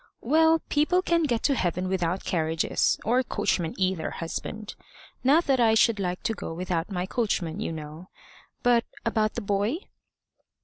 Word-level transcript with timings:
"Well, 0.21 0.63
people 0.67 1.03
can 1.03 1.25
get 1.25 1.43
to 1.43 1.53
heaven 1.53 1.87
without 1.87 2.23
carriages 2.23 2.97
or 3.05 3.21
coachmen 3.21 3.75
either, 3.77 4.09
husband. 4.09 4.73
Not 5.23 5.45
that 5.45 5.59
I 5.59 5.75
should 5.75 5.99
like 5.99 6.23
to 6.23 6.33
go 6.33 6.55
without 6.55 6.89
my 6.89 7.05
coachman, 7.05 7.59
you 7.59 7.71
know. 7.71 8.09
But 8.63 8.83
about 9.05 9.35
the 9.35 9.41
boy?" 9.41 9.77